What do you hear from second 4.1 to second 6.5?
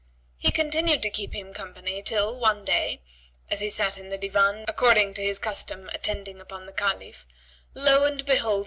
Divan, according to his custom attending